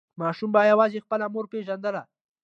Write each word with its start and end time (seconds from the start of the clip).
ماشوم 0.21 0.49
به 0.53 0.61
یوازې 0.71 1.03
خپله 1.05 1.25
مور 1.33 1.45
پیژندل. 1.51 1.95